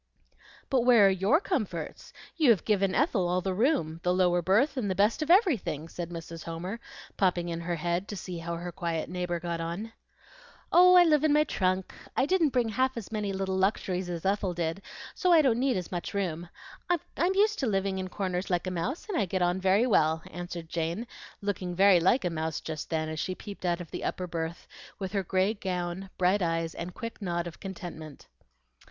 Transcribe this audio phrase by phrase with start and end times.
[0.71, 2.11] "But where are YOUR comforts?
[2.35, 5.87] You have given Ethel all the room, the lower berth, and the best of everything,"
[5.87, 6.45] said Mrs.
[6.45, 6.79] Homer,
[7.17, 9.93] popping in her head to see how her quiet neighbor got on.
[10.71, 14.25] "Oh, I live in my trunk; I didn't bring half as many little luxuries as
[14.25, 14.81] Ethel did,
[15.13, 16.49] so I don't need as much room.
[16.89, 20.23] I'm used to living in corners like a mouse, and I get on very well,"
[20.31, 21.05] answered Jane,
[21.43, 24.65] looking very like a mouse just then, as she peeped out of the upper berth,
[24.97, 28.25] with her gray gown, bright eyes, and quick nod of contentment.